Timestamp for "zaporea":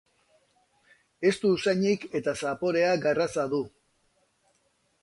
2.45-2.99